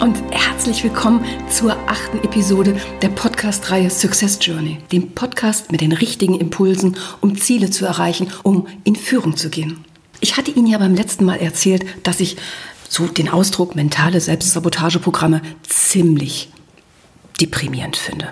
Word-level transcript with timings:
und 0.00 0.20
herzlich 0.30 0.84
willkommen 0.84 1.24
zur 1.48 1.72
achten 1.88 2.18
Episode 2.18 2.78
der 3.00 3.08
Podcast-Reihe 3.08 3.88
Success 3.88 4.38
Journey, 4.40 4.78
dem 4.92 5.12
Podcast 5.12 5.72
mit 5.72 5.80
den 5.80 5.92
richtigen 5.92 6.38
Impulsen, 6.38 6.96
um 7.22 7.36
Ziele 7.38 7.70
zu 7.70 7.86
erreichen, 7.86 8.28
um 8.42 8.66
in 8.84 8.94
Führung 8.94 9.36
zu 9.36 9.48
gehen. 9.48 9.84
Ich 10.20 10.36
hatte 10.36 10.50
Ihnen 10.50 10.66
ja 10.66 10.78
beim 10.78 10.94
letzten 10.94 11.24
Mal 11.24 11.36
erzählt, 11.36 11.86
dass 12.02 12.20
ich 12.20 12.36
so 12.88 13.06
den 13.06 13.28
Ausdruck 13.28 13.74
mentale 13.74 14.20
Selbstsabotageprogramme 14.20 15.40
ziemlich 15.62 16.50
deprimierend 17.40 17.96
finde. 17.96 18.30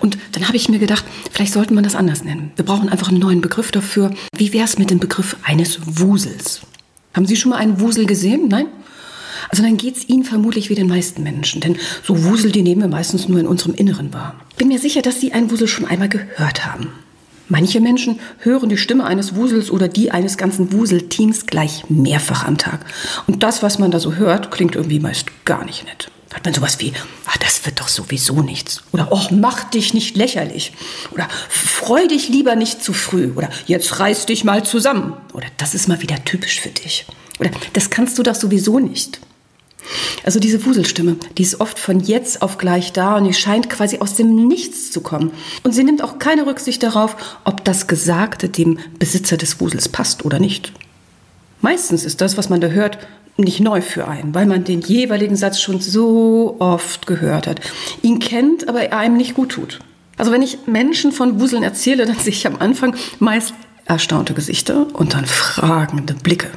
Und 0.00 0.18
dann 0.32 0.46
habe 0.46 0.56
ich 0.56 0.68
mir 0.68 0.78
gedacht, 0.78 1.04
vielleicht 1.30 1.54
sollte 1.54 1.72
man 1.72 1.84
das 1.84 1.94
anders 1.94 2.22
nennen. 2.22 2.52
Wir 2.56 2.66
brauchen 2.66 2.88
einfach 2.90 3.08
einen 3.08 3.20
neuen 3.20 3.40
Begriff 3.40 3.70
dafür. 3.70 4.10
Wie 4.36 4.52
wäre 4.52 4.64
es 4.64 4.78
mit 4.78 4.90
dem 4.90 4.98
Begriff 4.98 5.36
eines 5.42 5.78
Wusels? 5.86 6.60
Haben 7.14 7.26
Sie 7.26 7.36
schon 7.36 7.50
mal 7.50 7.58
einen 7.58 7.80
Wusel 7.80 8.04
gesehen? 8.04 8.48
Nein? 8.48 8.66
Also 9.50 9.62
dann 9.62 9.76
geht 9.76 9.96
es 9.96 10.08
Ihnen 10.08 10.24
vermutlich 10.24 10.70
wie 10.70 10.74
den 10.74 10.88
meisten 10.88 11.22
Menschen, 11.22 11.60
denn 11.60 11.76
so 12.02 12.24
Wusel, 12.24 12.52
die 12.52 12.62
nehmen 12.62 12.82
wir 12.82 12.88
meistens 12.88 13.28
nur 13.28 13.40
in 13.40 13.46
unserem 13.46 13.74
Inneren 13.74 14.12
wahr. 14.12 14.34
Bin 14.56 14.68
mir 14.68 14.78
sicher, 14.78 15.02
dass 15.02 15.20
Sie 15.20 15.32
einen 15.32 15.50
Wusel 15.50 15.68
schon 15.68 15.86
einmal 15.86 16.08
gehört 16.08 16.66
haben. 16.66 16.88
Manche 17.50 17.80
Menschen 17.80 18.20
hören 18.40 18.68
die 18.68 18.76
Stimme 18.76 19.04
eines 19.04 19.34
Wusels 19.34 19.70
oder 19.70 19.88
die 19.88 20.10
eines 20.10 20.36
ganzen 20.36 20.72
Wuselteams 20.72 21.46
gleich 21.46 21.88
mehrfach 21.88 22.44
am 22.44 22.58
Tag. 22.58 22.84
Und 23.26 23.42
das, 23.42 23.62
was 23.62 23.78
man 23.78 23.90
da 23.90 24.00
so 24.00 24.14
hört, 24.14 24.50
klingt 24.50 24.76
irgendwie 24.76 25.00
meist 25.00 25.26
gar 25.46 25.64
nicht 25.64 25.84
nett. 25.86 26.10
Hat 26.34 26.44
man 26.44 26.52
sowas 26.52 26.78
wie, 26.78 26.92
ach, 27.24 27.38
das 27.38 27.64
wird 27.64 27.80
doch 27.80 27.88
sowieso 27.88 28.42
nichts. 28.42 28.82
Oder, 28.92 29.08
oh, 29.10 29.28
mach 29.30 29.64
dich 29.64 29.94
nicht 29.94 30.14
lächerlich. 30.14 30.72
Oder, 31.10 31.26
freu 31.48 32.06
dich 32.06 32.28
lieber 32.28 32.54
nicht 32.54 32.82
zu 32.84 32.92
früh. 32.92 33.32
Oder, 33.34 33.48
jetzt 33.66 33.98
reiß 33.98 34.26
dich 34.26 34.44
mal 34.44 34.62
zusammen. 34.62 35.14
Oder, 35.32 35.46
das 35.56 35.74
ist 35.74 35.88
mal 35.88 36.02
wieder 36.02 36.22
typisch 36.26 36.60
für 36.60 36.68
dich. 36.68 37.06
Oder, 37.38 37.50
das 37.72 37.88
kannst 37.88 38.18
du 38.18 38.22
doch 38.22 38.34
sowieso 38.34 38.78
nicht. 38.78 39.20
Also 40.24 40.40
diese 40.40 40.64
Wuselstimme, 40.64 41.16
die 41.36 41.42
ist 41.42 41.60
oft 41.60 41.78
von 41.78 42.00
jetzt 42.00 42.42
auf 42.42 42.58
gleich 42.58 42.92
da 42.92 43.16
und 43.16 43.24
die 43.24 43.34
scheint 43.34 43.70
quasi 43.70 43.98
aus 43.98 44.14
dem 44.14 44.48
Nichts 44.48 44.90
zu 44.90 45.00
kommen. 45.00 45.32
Und 45.62 45.72
sie 45.72 45.84
nimmt 45.84 46.02
auch 46.02 46.18
keine 46.18 46.46
Rücksicht 46.46 46.82
darauf, 46.82 47.16
ob 47.44 47.64
das 47.64 47.86
Gesagte 47.86 48.48
dem 48.48 48.78
Besitzer 48.98 49.36
des 49.36 49.60
Wusels 49.60 49.88
passt 49.88 50.24
oder 50.24 50.38
nicht. 50.38 50.72
Meistens 51.60 52.04
ist 52.04 52.20
das, 52.20 52.36
was 52.36 52.48
man 52.48 52.60
da 52.60 52.68
hört, 52.68 52.98
nicht 53.36 53.60
neu 53.60 53.80
für 53.80 54.08
einen, 54.08 54.34
weil 54.34 54.46
man 54.46 54.64
den 54.64 54.80
jeweiligen 54.80 55.36
Satz 55.36 55.60
schon 55.60 55.80
so 55.80 56.56
oft 56.58 57.06
gehört 57.06 57.46
hat, 57.46 57.60
ihn 58.02 58.18
kennt, 58.18 58.68
aber 58.68 58.82
er 58.82 58.98
einem 58.98 59.16
nicht 59.16 59.34
gut 59.34 59.50
tut. 59.50 59.78
Also 60.16 60.32
wenn 60.32 60.42
ich 60.42 60.66
Menschen 60.66 61.12
von 61.12 61.40
Wuseln 61.40 61.62
erzähle, 61.62 62.04
dann 62.04 62.18
sehe 62.18 62.32
ich 62.32 62.46
am 62.46 62.56
Anfang 62.58 62.96
meist 63.20 63.54
erstaunte 63.84 64.34
Gesichter 64.34 64.86
und 64.92 65.14
dann 65.14 65.24
fragende 65.24 66.14
Blicke. 66.14 66.50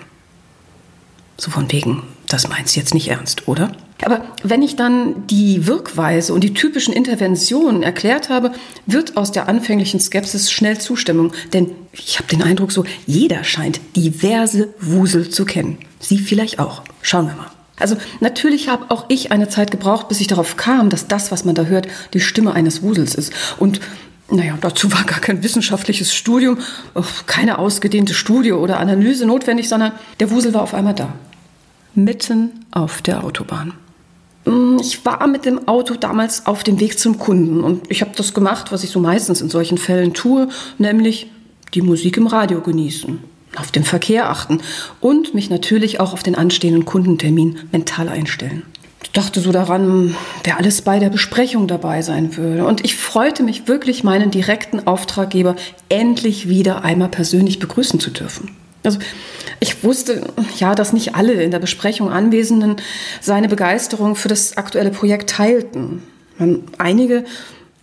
So 1.37 1.51
von 1.51 1.71
wegen, 1.71 2.03
das 2.33 2.47
meinst 2.47 2.75
du 2.75 2.79
jetzt 2.79 2.93
nicht 2.93 3.09
ernst, 3.09 3.47
oder? 3.47 3.71
Aber 4.03 4.23
wenn 4.43 4.61
ich 4.61 4.75
dann 4.75 5.27
die 5.27 5.67
Wirkweise 5.67 6.33
und 6.33 6.43
die 6.43 6.53
typischen 6.53 6.93
Interventionen 6.93 7.83
erklärt 7.83 8.29
habe, 8.29 8.51
wird 8.85 9.17
aus 9.17 9.31
der 9.31 9.47
anfänglichen 9.47 9.99
Skepsis 9.99 10.51
schnell 10.51 10.79
Zustimmung. 10.79 11.33
Denn 11.53 11.71
ich 11.93 12.17
habe 12.17 12.27
den 12.27 12.41
Eindruck, 12.41 12.71
so 12.71 12.85
jeder 13.05 13.43
scheint 13.43 13.79
diverse 13.95 14.73
Wusel 14.79 15.29
zu 15.29 15.45
kennen. 15.45 15.77
Sie 15.99 16.17
vielleicht 16.17 16.59
auch. 16.59 16.81
Schauen 17.01 17.27
wir 17.27 17.35
mal. 17.35 17.51
Also 17.77 17.95
natürlich 18.19 18.69
habe 18.69 18.85
auch 18.89 19.05
ich 19.07 19.31
eine 19.31 19.49
Zeit 19.49 19.71
gebraucht, 19.71 20.07
bis 20.07 20.21
ich 20.21 20.27
darauf 20.27 20.55
kam, 20.55 20.89
dass 20.89 21.07
das, 21.07 21.31
was 21.31 21.45
man 21.45 21.55
da 21.55 21.65
hört, 21.65 21.87
die 22.13 22.19
Stimme 22.19 22.53
eines 22.53 22.81
Wusels 22.83 23.15
ist. 23.15 23.33
Und 23.57 23.81
naja, 24.29 24.57
dazu 24.61 24.91
war 24.93 25.03
gar 25.03 25.19
kein 25.19 25.43
wissenschaftliches 25.43 26.13
Studium, 26.13 26.59
keine 27.25 27.59
ausgedehnte 27.59 28.13
Studie 28.13 28.53
oder 28.53 28.79
Analyse 28.79 29.25
notwendig, 29.25 29.67
sondern 29.67 29.91
der 30.19 30.31
Wusel 30.31 30.53
war 30.53 30.61
auf 30.61 30.73
einmal 30.73 30.93
da 30.93 31.13
mitten 31.95 32.65
auf 32.71 33.01
der 33.01 33.23
Autobahn. 33.23 33.73
Mm, 34.45 34.77
ich 34.79 35.05
war 35.05 35.27
mit 35.27 35.45
dem 35.45 35.67
Auto 35.67 35.95
damals 35.95 36.45
auf 36.45 36.63
dem 36.63 36.79
Weg 36.79 36.97
zum 36.97 37.19
Kunden 37.19 37.63
und 37.63 37.89
ich 37.89 38.01
habe 38.01 38.11
das 38.15 38.33
gemacht, 38.33 38.71
was 38.71 38.83
ich 38.83 38.89
so 38.89 38.99
meistens 38.99 39.41
in 39.41 39.49
solchen 39.49 39.77
Fällen 39.77 40.13
tue, 40.13 40.49
nämlich 40.77 41.31
die 41.73 41.81
Musik 41.81 42.17
im 42.17 42.27
Radio 42.27 42.61
genießen, 42.61 43.19
auf 43.55 43.71
den 43.71 43.83
Verkehr 43.83 44.29
achten 44.29 44.61
und 44.99 45.33
mich 45.33 45.49
natürlich 45.49 45.99
auch 45.99 46.13
auf 46.13 46.23
den 46.23 46.35
anstehenden 46.35 46.85
Kundentermin 46.85 47.59
mental 47.71 48.09
einstellen. 48.09 48.63
Ich 49.03 49.11
dachte 49.11 49.41
so 49.41 49.51
daran, 49.51 50.15
wer 50.43 50.57
alles 50.57 50.83
bei 50.83 50.99
der 50.99 51.09
Besprechung 51.09 51.67
dabei 51.67 52.01
sein 52.01 52.37
würde. 52.37 52.65
Und 52.65 52.85
ich 52.85 52.95
freute 52.95 53.43
mich 53.43 53.67
wirklich, 53.67 54.03
meinen 54.03 54.31
direkten 54.31 54.85
Auftraggeber 54.87 55.55
endlich 55.89 56.47
wieder 56.47 56.83
einmal 56.83 57.09
persönlich 57.09 57.59
begrüßen 57.59 57.99
zu 57.99 58.11
dürfen. 58.11 58.51
Also 58.83 58.99
ich 59.61 59.83
wusste 59.83 60.33
ja, 60.57 60.73
dass 60.73 60.91
nicht 60.91 61.15
alle 61.15 61.33
in 61.33 61.51
der 61.51 61.59
Besprechung 61.59 62.09
Anwesenden 62.09 62.77
seine 63.21 63.47
Begeisterung 63.47 64.15
für 64.15 64.27
das 64.27 64.57
aktuelle 64.57 64.89
Projekt 64.89 65.29
teilten. 65.29 66.01
Einige, 66.79 67.23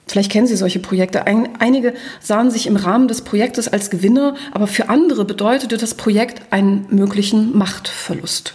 vielleicht 0.08 0.32
kennen 0.32 0.48
Sie 0.48 0.56
solche 0.56 0.80
Projekte, 0.80 1.26
einige 1.26 1.94
sahen 2.20 2.50
sich 2.50 2.66
im 2.66 2.74
Rahmen 2.74 3.06
des 3.06 3.22
Projektes 3.22 3.68
als 3.68 3.90
Gewinner, 3.90 4.34
aber 4.50 4.66
für 4.66 4.88
andere 4.88 5.24
bedeutete 5.24 5.76
das 5.76 5.94
Projekt 5.94 6.52
einen 6.52 6.86
möglichen 6.90 7.56
Machtverlust. 7.56 8.54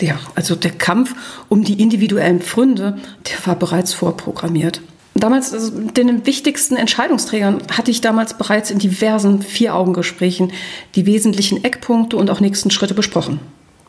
Ja, 0.00 0.18
also 0.36 0.54
der 0.54 0.72
Kampf 0.72 1.14
um 1.48 1.64
die 1.64 1.80
individuellen 1.80 2.40
Pfründe, 2.40 2.98
der 3.28 3.46
war 3.46 3.56
bereits 3.56 3.94
vorprogrammiert. 3.94 4.80
Damals, 5.14 5.52
also 5.52 5.70
den 5.70 6.24
wichtigsten 6.26 6.76
Entscheidungsträgern 6.76 7.62
hatte 7.76 7.90
ich 7.90 8.00
damals 8.00 8.34
bereits 8.34 8.70
in 8.70 8.78
diversen 8.78 9.42
Vier-Augen-Gesprächen 9.42 10.52
die 10.94 11.04
wesentlichen 11.04 11.62
Eckpunkte 11.64 12.16
und 12.16 12.30
auch 12.30 12.40
nächsten 12.40 12.70
Schritte 12.70 12.94
besprochen. 12.94 13.40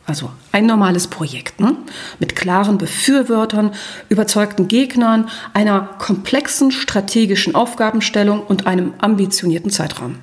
Also 0.05 0.29
ein 0.51 0.65
normales 0.65 1.07
Projekt 1.07 1.61
ne? 1.61 1.77
mit 2.19 2.35
klaren 2.35 2.77
Befürwortern, 2.77 3.71
überzeugten 4.09 4.67
Gegnern, 4.67 5.29
einer 5.53 5.81
komplexen 5.97 6.71
strategischen 6.71 7.55
Aufgabenstellung 7.55 8.41
und 8.41 8.67
einem 8.67 8.93
ambitionierten 8.97 9.71
Zeitrahmen. 9.71 10.19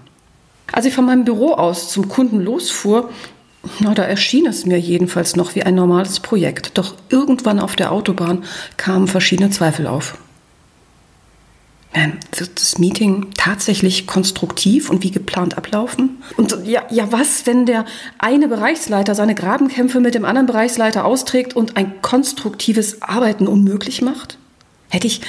Als 0.70 0.84
ich 0.84 0.94
von 0.94 1.06
meinem 1.06 1.24
Büro 1.24 1.54
aus 1.54 1.90
zum 1.90 2.10
Kunden 2.10 2.40
losfuhr, 2.40 3.10
na, 3.78 3.94
da 3.94 4.02
erschien 4.02 4.46
es 4.46 4.66
mir 4.66 4.78
jedenfalls 4.78 5.34
noch 5.36 5.54
wie 5.54 5.62
ein 5.62 5.74
normales 5.74 6.20
Projekt. 6.20 6.76
Doch 6.76 6.94
irgendwann 7.08 7.58
auf 7.58 7.74
der 7.74 7.92
Autobahn 7.92 8.44
kamen 8.76 9.06
verschiedene 9.06 9.50
Zweifel 9.50 9.86
auf. 9.86 10.18
Ähm, 11.92 12.18
wird 12.36 12.60
das 12.60 12.78
Meeting 12.78 13.26
tatsächlich 13.36 14.06
konstruktiv 14.06 14.90
und 14.90 15.02
wie 15.02 15.10
geplant 15.10 15.58
ablaufen? 15.58 16.22
Und 16.36 16.56
ja, 16.64 16.82
ja, 16.90 17.10
was, 17.10 17.46
wenn 17.46 17.66
der 17.66 17.84
eine 18.18 18.46
Bereichsleiter 18.46 19.16
seine 19.16 19.34
Grabenkämpfe 19.34 19.98
mit 19.98 20.14
dem 20.14 20.24
anderen 20.24 20.46
Bereichsleiter 20.46 21.04
austrägt 21.04 21.56
und 21.56 21.76
ein 21.76 22.00
konstruktives 22.00 23.02
Arbeiten 23.02 23.48
unmöglich 23.48 24.02
macht? 24.02 24.38
Hätte 24.88 25.08
ich 25.08 25.20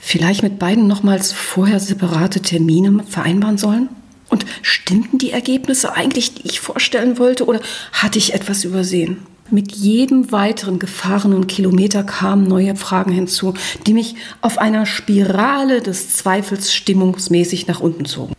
vielleicht 0.00 0.42
mit 0.42 0.58
beiden 0.58 0.88
nochmals 0.88 1.32
vorher 1.32 1.78
separate 1.78 2.40
Termine 2.40 3.04
vereinbaren 3.04 3.58
sollen? 3.58 3.88
Und 4.28 4.44
stimmten 4.60 5.18
die 5.18 5.30
Ergebnisse 5.30 5.94
eigentlich, 5.94 6.34
die 6.34 6.48
ich 6.48 6.60
vorstellen 6.60 7.18
wollte, 7.18 7.46
oder 7.46 7.60
hatte 7.92 8.18
ich 8.18 8.34
etwas 8.34 8.64
übersehen? 8.64 9.18
Mit 9.50 9.72
jedem 9.72 10.30
weiteren 10.30 10.78
gefahrenen 10.78 11.46
Kilometer 11.46 12.04
kamen 12.04 12.46
neue 12.46 12.76
Fragen 12.76 13.12
hinzu, 13.12 13.54
die 13.86 13.94
mich 13.94 14.16
auf 14.42 14.58
einer 14.58 14.84
Spirale 14.84 15.80
des 15.80 16.16
Zweifels 16.16 16.74
stimmungsmäßig 16.74 17.66
nach 17.66 17.80
unten 17.80 18.04
zogen. 18.04 18.34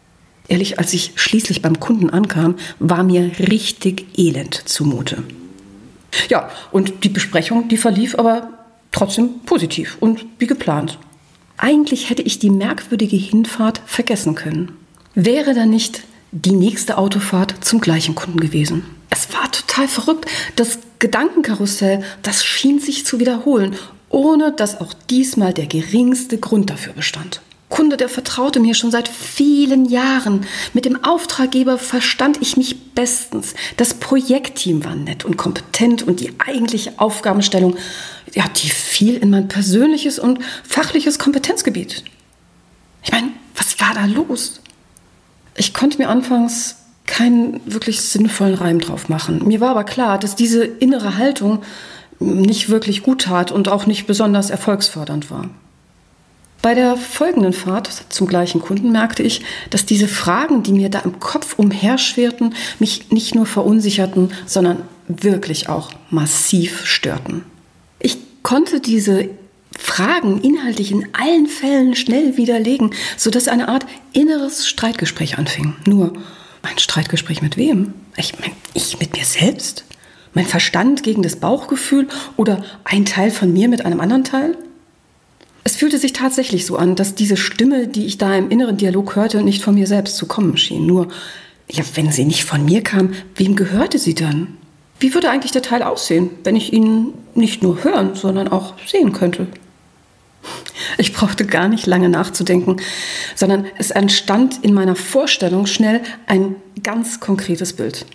Ehrlich, 0.48 0.78
als 0.78 0.94
ich 0.94 1.14
schließlich 1.16 1.64
beim 1.64 1.80
Kunden 1.80 2.12
ankam, 2.12 2.56
war 2.78 3.04
mir 3.04 3.32
richtig 3.40 4.06
elend 4.18 4.54
zumute. 4.54 5.24
Ja, 6.28 6.50
und 6.72 7.04
die 7.04 7.10
Besprechung, 7.10 7.68
die 7.70 7.78
verlief 7.78 8.18
aber 8.18 8.50
trotzdem 8.92 9.42
positiv 9.46 9.98
und 10.00 10.26
wie 10.38 10.48
geplant. 10.48 11.00
Eigentlich 11.58 12.10
hätte 12.10 12.22
ich 12.22 12.40
die 12.40 12.50
merkwürdige 12.52 13.18
Hinfahrt 13.18 13.82
vergessen 13.86 14.36
können. 14.36 14.72
Wäre 15.16 15.56
da 15.56 15.66
nicht 15.66 16.04
die 16.32 16.52
nächste 16.52 16.98
Autofahrt 16.98 17.56
zum 17.62 17.82
gleichen 17.82 18.14
Kunden 18.16 18.40
gewesen. 18.40 18.84
Es 19.10 19.34
war 19.34 19.52
total 19.52 19.88
verrückt. 19.88 20.30
Das 20.56 20.80
Gedankenkarussell, 21.00 22.04
das 22.22 22.44
schien 22.44 22.80
sich 22.80 23.06
zu 23.06 23.20
wiederholen, 23.20 23.76
ohne 24.10 24.52
dass 24.52 24.80
auch 24.82 24.94
diesmal 25.10 25.54
der 25.54 25.68
geringste 25.68 26.38
Grund 26.38 26.70
dafür 26.70 26.94
bestand. 26.94 27.42
Kunde, 27.70 27.98
der 27.98 28.10
vertraute 28.10 28.60
mir 28.60 28.74
schon 28.74 28.90
seit 28.90 29.08
vielen 29.08 29.86
Jahren. 29.86 30.48
Mit 30.74 30.86
dem 30.86 31.04
Auftraggeber 31.04 31.78
verstand 31.78 32.40
ich 32.42 32.58
mich 32.58 32.94
bestens. 32.94 33.54
Das 33.78 33.94
Projektteam 33.94 34.84
war 34.84 34.96
nett 34.96 35.24
und 35.24 35.38
kompetent 35.38 36.02
und 36.02 36.20
die 36.20 36.34
eigentliche 36.40 36.94
Aufgabenstellung, 36.98 37.78
ja, 38.34 38.46
die 38.48 38.70
fiel 38.70 39.16
in 39.16 39.30
mein 39.30 39.48
persönliches 39.48 40.18
und 40.18 40.40
fachliches 40.64 41.20
Kompetenzgebiet. 41.20 42.04
Ich 43.04 43.12
meine, 43.12 43.30
was 43.56 43.80
war 43.80 43.94
da 43.94 44.06
los? 44.06 44.62
Ich 45.56 45.74
konnte 45.74 46.00
mir 46.00 46.10
anfangs 46.10 46.76
keinen 47.10 47.60
wirklich 47.66 48.02
sinnvollen 48.02 48.54
Reim 48.54 48.80
drauf 48.80 49.10
machen. 49.10 49.46
Mir 49.46 49.60
war 49.60 49.72
aber 49.72 49.84
klar, 49.84 50.20
dass 50.20 50.36
diese 50.36 50.64
innere 50.64 51.18
Haltung 51.18 51.64
nicht 52.20 52.70
wirklich 52.70 53.02
gut 53.02 53.24
tat 53.24 53.52
und 53.52 53.68
auch 53.68 53.88
nicht 53.88 54.06
besonders 54.06 54.50
erfolgsfördernd 54.50 55.32
war. 55.32 55.50
Bei 56.62 56.76
der 56.76 56.98
folgenden 56.98 57.54
Fahrt 57.54 57.90
zum 58.10 58.28
gleichen 58.28 58.62
Kunden 58.62 58.92
merkte 58.92 59.24
ich, 59.24 59.42
dass 59.70 59.86
diese 59.86 60.08
Fragen, 60.08 60.62
die 60.62 60.74
mir 60.74 60.90
da 60.90 61.00
im 61.00 61.20
Kopf 61.20 61.58
umherschwirrten, 61.58 62.54
mich 62.80 63.12
nicht 63.12 63.34
nur 63.34 63.46
verunsicherten, 63.46 64.32
sondern 64.46 64.84
wirklich 65.08 65.70
auch 65.70 65.92
massiv 66.12 66.86
störten. 66.86 67.44
Ich 68.00 68.18
konnte 68.44 68.82
diese 68.82 69.30
Fragen 69.78 70.42
inhaltlich 70.42 70.92
in 70.92 71.08
allen 71.14 71.48
Fällen 71.48 71.96
schnell 71.96 72.36
widerlegen, 72.38 72.92
sodass 73.18 73.48
eine 73.48 73.70
Art 73.70 73.86
inneres 74.12 74.68
Streitgespräch 74.68 75.38
anfing. 75.38 75.76
Nur 75.88 76.14
ein 76.62 76.78
Streitgespräch 76.78 77.42
mit 77.42 77.58
wem? 77.58 77.94
Ich 78.18 78.40
mein, 78.40 78.52
ich 78.74 79.00
mit 79.00 79.16
mir 79.16 79.26
selbst? 79.26 79.86
Mein 80.34 80.46
Verstand 80.46 81.04
gegen 81.04 81.24
das 81.24 81.38
Bauchgefühl 81.38 82.08
oder 82.38 82.64
ein 82.84 83.06
Teil 83.06 83.32
von 83.32 83.52
mir 83.52 83.68
mit 83.68 83.86
einem 83.86 84.00
anderen 84.00 84.24
Teil? 84.24 84.58
Es 85.64 85.76
fühlte 85.76 85.98
sich 85.98 86.14
tatsächlich 86.14 86.66
so 86.66 86.78
an, 86.78 86.96
dass 86.96 87.16
diese 87.16 87.38
Stimme, 87.38 87.88
die 87.88 88.06
ich 88.06 88.18
da 88.18 88.36
im 88.36 88.50
inneren 88.50 88.78
Dialog 88.78 89.16
hörte, 89.16 89.44
nicht 89.44 89.64
von 89.64 89.76
mir 89.76 89.88
selbst 89.88 90.18
zu 90.18 90.26
kommen 90.26 90.58
schien. 90.58 90.86
Nur, 90.86 91.10
ja, 91.70 91.84
wenn 91.96 92.12
sie 92.12 92.26
nicht 92.26 92.44
von 92.44 92.66
mir 92.66 92.82
kam, 92.82 93.14
wem 93.36 93.56
gehörte 93.56 94.00
sie 94.00 94.16
dann? 94.16 94.58
Wie 95.00 95.14
würde 95.14 95.30
eigentlich 95.30 95.52
der 95.52 95.62
Teil 95.62 95.84
aussehen, 95.84 96.30
wenn 96.44 96.56
ich 96.56 96.74
ihn 96.74 97.14
nicht 97.36 97.64
nur 97.64 97.84
hören, 97.84 98.16
sondern 98.16 98.48
auch 98.48 98.74
sehen 98.86 99.14
könnte? 99.14 99.48
Ich 100.98 101.14
brauchte 101.14 101.46
gar 101.46 101.68
nicht 101.68 101.86
lange 101.86 102.10
nachzudenken, 102.10 102.78
sondern 103.36 103.66
es 103.78 103.92
entstand 103.92 104.64
in 104.64 104.74
meiner 104.74 104.96
Vorstellung 104.96 105.66
schnell 105.66 106.02
ein 106.28 106.56
ganz 106.84 107.20
konkretes 107.20 107.74
Bild. 107.74 108.06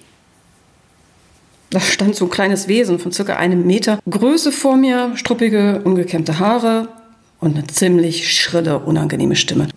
Da 1.71 1.81
stand 1.81 2.15
so 2.15 2.26
ein 2.26 2.31
kleines 2.31 2.69
Wesen 2.69 2.99
von 2.99 3.12
circa 3.12 3.37
einem 3.37 3.67
Meter 3.67 3.99
Größe 4.09 4.53
vor 4.53 4.76
mir, 4.76 5.12
struppige, 5.17 5.81
ungekämmte 5.82 6.38
Haare, 6.38 6.88
und 7.41 7.56
eine 7.56 7.67
ziemlich 7.67 8.32
schrille, 8.32 8.79
unangenehme 8.79 9.37
Stimme. 9.37 9.69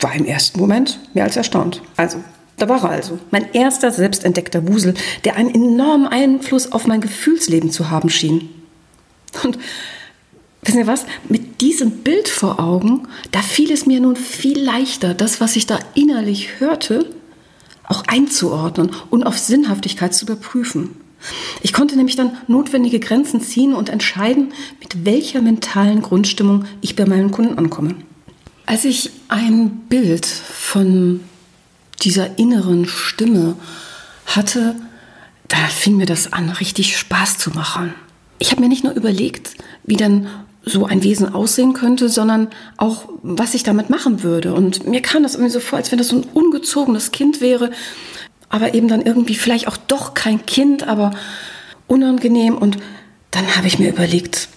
War 0.00 0.14
im 0.14 0.24
ersten 0.24 0.58
Moment 0.58 0.98
mehr 1.14 1.24
als 1.24 1.36
erstaunt. 1.36 1.82
Also, 1.96 2.18
da 2.56 2.68
war 2.68 2.82
er 2.82 2.90
also. 2.90 3.18
Mein 3.30 3.52
erster 3.52 3.90
selbstentdeckter 3.90 4.66
Wusel, 4.66 4.94
der 5.24 5.36
einen 5.36 5.54
enormen 5.54 6.08
Einfluss 6.08 6.72
auf 6.72 6.86
mein 6.86 7.00
Gefühlsleben 7.00 7.70
zu 7.70 7.90
haben 7.90 8.10
schien. 8.10 8.48
Und 9.44 9.58
wissen 10.66 10.82
Sie 10.82 10.86
was? 10.86 11.06
Mit 11.28 11.60
diesem 11.60 12.02
Bild 12.02 12.28
vor 12.28 12.60
Augen, 12.60 13.08
da 13.30 13.40
fiel 13.40 13.72
es 13.72 13.86
mir 13.86 14.00
nun 14.00 14.16
viel 14.16 14.58
leichter, 14.58 15.14
das, 15.14 15.40
was 15.40 15.56
ich 15.56 15.66
da 15.66 15.78
innerlich 15.94 16.60
hörte, 16.60 17.10
auch 17.84 18.02
einzuordnen 18.06 18.90
und 19.10 19.24
auf 19.24 19.38
Sinnhaftigkeit 19.38 20.14
zu 20.14 20.24
überprüfen. 20.24 20.96
Ich 21.62 21.72
konnte 21.72 21.96
nämlich 21.96 22.16
dann 22.16 22.36
notwendige 22.46 23.00
Grenzen 23.00 23.40
ziehen 23.40 23.74
und 23.74 23.88
entscheiden, 23.88 24.52
mit 24.80 25.04
welcher 25.04 25.40
mentalen 25.40 26.02
Grundstimmung 26.02 26.64
ich 26.80 26.96
bei 26.96 27.06
meinen 27.06 27.30
Kunden 27.30 27.58
ankomme. 27.58 27.94
Als 28.66 28.84
ich 28.84 29.10
ein 29.28 29.70
Bild 29.88 30.26
von 30.26 31.20
dieser 32.02 32.38
inneren 32.38 32.86
Stimme 32.86 33.56
hatte, 34.26 34.74
da 35.48 35.56
fing 35.56 35.96
mir 35.96 36.06
das 36.06 36.32
an, 36.32 36.50
richtig 36.50 36.96
Spaß 36.96 37.38
zu 37.38 37.50
machen. 37.50 37.94
Ich 38.38 38.50
habe 38.50 38.60
mir 38.60 38.68
nicht 38.68 38.84
nur 38.84 38.92
überlegt, 38.92 39.54
wie 39.84 39.96
dann 39.96 40.26
so 40.68 40.84
ein 40.84 41.04
Wesen 41.04 41.32
aussehen 41.32 41.72
könnte, 41.72 42.08
sondern 42.08 42.48
auch, 42.76 43.08
was 43.22 43.54
ich 43.54 43.62
damit 43.62 43.88
machen 43.88 44.24
würde. 44.24 44.52
Und 44.52 44.86
mir 44.86 45.00
kam 45.00 45.22
das 45.22 45.34
irgendwie 45.34 45.52
so 45.52 45.60
vor, 45.60 45.78
als 45.78 45.92
wenn 45.92 45.98
das 45.98 46.08
so 46.08 46.16
ein 46.16 46.26
ungezogenes 46.34 47.12
Kind 47.12 47.40
wäre, 47.40 47.70
aber 48.48 48.74
eben 48.74 48.88
dann 48.88 49.00
irgendwie 49.00 49.36
vielleicht 49.36 49.68
auch 49.68 49.76
doch 49.76 50.14
kein 50.14 50.44
Kind, 50.44 50.86
aber 50.86 51.12
unangenehm. 51.86 52.58
Und 52.58 52.78
dann 53.30 53.56
habe 53.56 53.68
ich 53.68 53.78
mir 53.78 53.90
überlegt, 53.90 54.48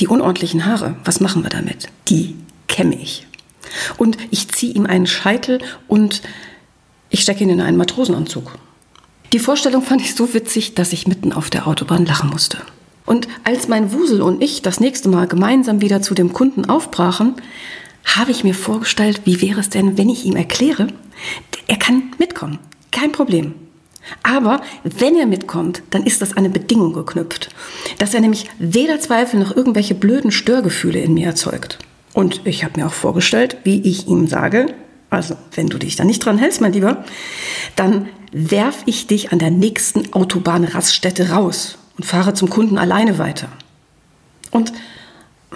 die 0.00 0.06
unordentlichen 0.06 0.66
Haare, 0.66 0.96
was 1.04 1.20
machen 1.20 1.42
wir 1.42 1.50
damit? 1.50 1.88
Die 2.08 2.36
kämme 2.68 2.96
ich. 3.00 3.26
Und 3.96 4.18
ich 4.30 4.48
ziehe 4.50 4.74
ihm 4.74 4.84
einen 4.84 5.06
Scheitel 5.06 5.60
und 5.88 6.20
ich 7.08 7.22
stecke 7.22 7.42
ihn 7.42 7.50
in 7.50 7.62
einen 7.62 7.78
Matrosenanzug. 7.78 8.52
Die 9.32 9.38
Vorstellung 9.38 9.82
fand 9.82 10.02
ich 10.02 10.14
so 10.14 10.34
witzig, 10.34 10.74
dass 10.74 10.92
ich 10.92 11.06
mitten 11.06 11.32
auf 11.32 11.48
der 11.48 11.66
Autobahn 11.66 12.04
lachen 12.04 12.28
musste. 12.28 12.58
Und 13.06 13.28
als 13.44 13.68
mein 13.68 13.92
Wusel 13.92 14.22
und 14.22 14.42
ich 14.42 14.62
das 14.62 14.80
nächste 14.80 15.08
Mal 15.08 15.26
gemeinsam 15.26 15.80
wieder 15.80 16.00
zu 16.00 16.14
dem 16.14 16.32
Kunden 16.32 16.64
aufbrachen, 16.64 17.34
habe 18.04 18.30
ich 18.30 18.44
mir 18.44 18.54
vorgestellt, 18.54 19.22
wie 19.24 19.40
wäre 19.40 19.60
es 19.60 19.70
denn, 19.70 19.98
wenn 19.98 20.08
ich 20.08 20.24
ihm 20.24 20.36
erkläre, 20.36 20.88
er 21.66 21.76
kann 21.76 22.14
mitkommen. 22.18 22.58
Kein 22.90 23.12
Problem. 23.12 23.54
Aber 24.22 24.60
wenn 24.82 25.16
er 25.16 25.26
mitkommt, 25.26 25.82
dann 25.90 26.04
ist 26.04 26.20
das 26.20 26.36
eine 26.36 26.50
Bedingung 26.50 26.92
geknüpft, 26.92 27.48
dass 27.98 28.12
er 28.12 28.20
nämlich 28.20 28.46
weder 28.58 29.00
Zweifel 29.00 29.40
noch 29.40 29.56
irgendwelche 29.56 29.94
blöden 29.94 30.30
Störgefühle 30.30 31.00
in 31.00 31.14
mir 31.14 31.26
erzeugt. 31.26 31.78
Und 32.12 32.42
ich 32.44 32.64
habe 32.64 32.78
mir 32.78 32.86
auch 32.86 32.92
vorgestellt, 32.92 33.56
wie 33.64 33.80
ich 33.80 34.06
ihm 34.06 34.28
sage, 34.28 34.74
also 35.08 35.36
wenn 35.54 35.68
du 35.68 35.78
dich 35.78 35.96
da 35.96 36.04
nicht 36.04 36.24
dran 36.24 36.38
hältst, 36.38 36.60
mein 36.60 36.72
Lieber, 36.72 37.04
dann 37.76 38.08
werf 38.30 38.82
ich 38.84 39.06
dich 39.06 39.32
an 39.32 39.38
der 39.38 39.50
nächsten 39.50 40.12
Autobahnraststätte 40.12 41.30
raus 41.30 41.78
und 41.96 42.04
fahre 42.04 42.34
zum 42.34 42.50
Kunden 42.50 42.78
alleine 42.78 43.18
weiter. 43.18 43.48
Und 44.50 44.72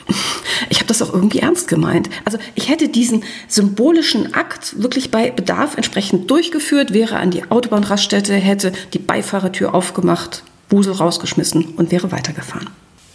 ich 0.70 0.78
habe 0.78 0.86
das 0.86 1.02
auch 1.02 1.12
irgendwie 1.12 1.40
ernst 1.40 1.68
gemeint. 1.68 2.08
Also 2.24 2.38
ich 2.54 2.68
hätte 2.68 2.88
diesen 2.88 3.24
symbolischen 3.46 4.34
Akt 4.34 4.82
wirklich 4.82 5.10
bei 5.10 5.30
Bedarf 5.30 5.76
entsprechend 5.76 6.30
durchgeführt, 6.30 6.92
wäre 6.92 7.16
an 7.16 7.30
die 7.30 7.50
Autobahnraststätte, 7.50 8.34
hätte 8.34 8.72
die 8.92 8.98
Beifahrertür 8.98 9.74
aufgemacht, 9.74 10.42
Busel 10.68 10.92
rausgeschmissen 10.92 11.74
und 11.76 11.90
wäre 11.90 12.12
weitergefahren. 12.12 12.68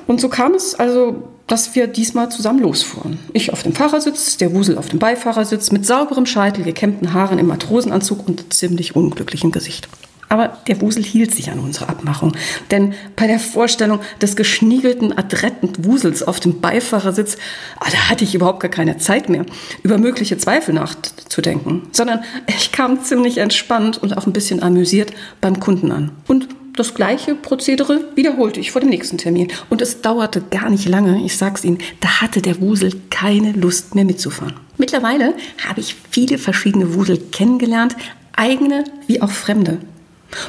Und 0.06 0.20
so 0.20 0.28
kam 0.28 0.54
es 0.54 0.76
also, 0.76 1.30
dass 1.48 1.76
wir 1.76 1.88
diesmal 1.88 2.30
zusammen 2.30 2.60
losfuhren. 2.60 3.20
Ich 3.32 3.54
auf 3.54 3.64
dem 3.64 3.74
Fahrersitz, 3.74 4.38
der 4.38 4.54
Wusel 4.54 4.78
auf 4.78 4.90
dem 4.90 5.00
Beifahrersitz, 5.00 5.72
mit 5.72 5.86
sauberem 5.86 6.26
Scheitel, 6.26 6.64
gekämmten 6.64 7.14
Haaren 7.14 7.40
im 7.40 7.48
Matrosenanzug 7.48 8.28
und 8.28 8.54
ziemlich 8.54 8.96
unglücklichem 8.96 9.52
Gesicht. 9.52 9.88
Aber 10.34 10.58
der 10.66 10.82
Wusel 10.82 11.04
hielt 11.04 11.32
sich 11.32 11.52
an 11.52 11.60
unsere 11.60 11.90
Abmachung. 11.90 12.36
Denn 12.72 12.96
bei 13.16 13.28
der 13.28 13.38
Vorstellung 13.38 14.00
des 14.20 14.36
geschniegelten, 14.36 15.16
adretten 15.16 15.70
Wusels 15.86 16.24
auf 16.24 16.40
dem 16.40 16.60
Beifahrersitz, 16.60 17.38
ah, 17.80 17.86
da 17.92 18.10
hatte 18.10 18.24
ich 18.24 18.34
überhaupt 18.34 18.60
gar 18.60 18.72
keine 18.72 18.98
Zeit 18.98 19.30
mehr, 19.30 19.46
über 19.84 20.00
mögliche 20.00 20.36
Zweifel 20.40 20.74
nachzudenken. 20.74 21.84
Sondern 21.92 22.24
ich 22.48 22.72
kam 22.72 23.04
ziemlich 23.04 23.38
entspannt 23.38 24.02
und 24.02 24.18
auch 24.18 24.26
ein 24.26 24.34
bisschen 24.34 24.64
amüsiert 24.64 25.14
beim 25.40 25.60
Kunden 25.60 25.92
an. 25.92 26.10
Und 26.28 26.48
das 26.76 26.96
gleiche 26.96 27.36
Prozedere 27.36 28.04
wiederholte 28.16 28.60
ich 28.60 28.72
vor 28.72 28.82
dem 28.82 28.90
nächsten 28.90 29.20
Termin. 29.20 29.52
Und 29.70 29.84
es 29.84 30.02
dauerte 30.02 30.42
gar 30.42 30.72
nicht 30.72 30.90
lange, 30.90 31.24
ich 31.24 31.38
sag's 31.38 31.64
Ihnen, 31.64 31.78
da 32.00 32.22
hatte 32.22 32.42
der 32.42 32.60
Wusel 32.60 33.00
keine 33.12 33.52
Lust 33.52 33.94
mehr 33.94 34.04
mitzufahren. 34.04 34.56
Mittlerweile 34.80 35.36
habe 35.64 35.80
ich 35.80 35.96
viele 36.10 36.40
verschiedene 36.40 36.96
Wusel 36.96 37.20
kennengelernt, 37.20 37.96
eigene 38.36 38.86
wie 39.06 39.22
auch 39.22 39.30
fremde. 39.30 39.78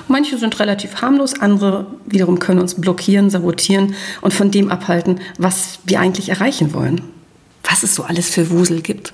Manche 0.09 0.39
sind 0.39 0.59
relativ 0.61 0.97
harmlos, 1.03 1.41
andere 1.41 1.87
wiederum 2.07 2.39
können 2.39 2.61
uns 2.61 2.75
blockieren, 2.75 3.31
sabotieren 3.31 3.95
und 4.21 4.35
von 4.35 4.51
dem 4.51 4.71
abhalten, 4.71 5.21
was 5.39 5.79
wir 5.85 6.01
eigentlich 6.01 6.29
erreichen 6.29 6.73
wollen. 6.75 7.01
Was 7.63 7.83
es 7.83 7.95
so 7.95 8.03
alles 8.03 8.29
für 8.29 8.51
Wusel 8.51 8.83
gibt, 8.83 9.13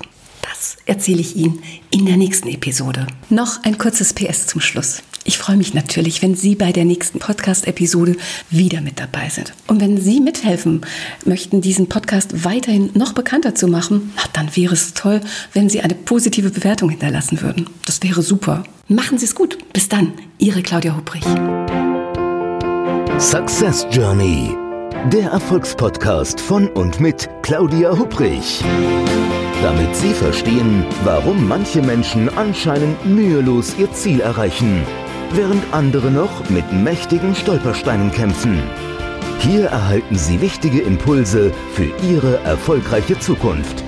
das 0.61 0.77
erzähle 0.85 1.21
ich 1.21 1.35
Ihnen 1.35 1.63
in 1.89 2.05
der 2.05 2.17
nächsten 2.17 2.47
Episode. 2.47 3.07
Noch 3.31 3.63
ein 3.63 3.79
kurzes 3.79 4.13
PS 4.13 4.45
zum 4.45 4.61
Schluss. 4.61 5.01
Ich 5.23 5.39
freue 5.39 5.57
mich 5.57 5.73
natürlich, 5.73 6.21
wenn 6.21 6.35
Sie 6.35 6.53
bei 6.53 6.71
der 6.71 6.85
nächsten 6.85 7.17
Podcast-Episode 7.17 8.15
wieder 8.51 8.81
mit 8.81 8.99
dabei 8.99 9.29
sind. 9.29 9.53
Und 9.65 9.81
wenn 9.81 9.99
Sie 9.99 10.19
mithelfen 10.19 10.81
möchten, 11.25 11.61
diesen 11.61 11.89
Podcast 11.89 12.45
weiterhin 12.45 12.91
noch 12.93 13.13
bekannter 13.13 13.55
zu 13.55 13.67
machen, 13.67 14.13
dann 14.33 14.55
wäre 14.55 14.75
es 14.75 14.93
toll, 14.93 15.21
wenn 15.53 15.67
Sie 15.67 15.81
eine 15.81 15.95
positive 15.95 16.51
Bewertung 16.51 16.91
hinterlassen 16.91 17.41
würden. 17.41 17.67
Das 17.85 18.03
wäre 18.03 18.21
super. 18.21 18.63
Machen 18.87 19.17
Sie 19.17 19.25
es 19.25 19.33
gut. 19.33 19.57
Bis 19.73 19.89
dann, 19.89 20.13
Ihre 20.37 20.61
Claudia 20.61 20.95
Hubrich. 20.95 21.23
Success 23.19 23.87
Journey, 23.91 24.55
der 25.11 25.31
Erfolgspodcast 25.31 26.39
von 26.39 26.67
und 26.67 26.99
mit 26.99 27.27
Claudia 27.41 27.97
Hubrich. 27.97 28.63
Damit 29.61 29.95
Sie 29.95 30.13
verstehen, 30.13 30.85
warum 31.03 31.47
manche 31.47 31.81
Menschen 31.81 32.29
anscheinend 32.37 33.05
mühelos 33.05 33.75
ihr 33.77 33.91
Ziel 33.93 34.19
erreichen 34.21 34.85
während 35.33 35.63
andere 35.73 36.11
noch 36.11 36.49
mit 36.49 36.71
mächtigen 36.71 37.35
Stolpersteinen 37.35 38.11
kämpfen. 38.11 38.61
Hier 39.39 39.65
erhalten 39.65 40.15
Sie 40.17 40.41
wichtige 40.41 40.81
Impulse 40.81 41.51
für 41.73 41.91
Ihre 42.05 42.39
erfolgreiche 42.39 43.17
Zukunft. 43.19 43.83